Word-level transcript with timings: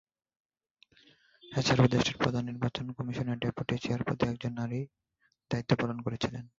এছাড়াও 1.51 1.87
দেশটির 1.87 2.17
প্রধান 2.17 2.43
নির্বাচন 2.45 2.85
কমিশনের 2.91 3.37
ডেপুটি 3.37 3.75
চেয়ার 3.77 4.01
পদে 4.03 4.25
একজন 4.25 4.51
নারী 4.53 4.79
দায়িত্ব 5.51 5.71
পালন 5.75 5.97
করছিলেন। 6.01 6.45